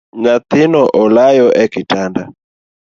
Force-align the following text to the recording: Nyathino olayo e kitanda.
Nyathino 0.21 0.81
olayo 1.03 1.47
e 1.63 1.65
kitanda. 1.73 2.23